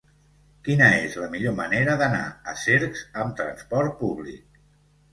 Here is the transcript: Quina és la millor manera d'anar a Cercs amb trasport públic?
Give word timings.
Quina 0.67 0.87
és 1.01 1.17
la 1.25 1.29
millor 1.35 1.55
manera 1.59 1.99
d'anar 2.01 2.23
a 2.55 2.59
Cercs 2.65 3.07
amb 3.27 3.39
trasport 3.45 3.99
públic? 4.05 4.63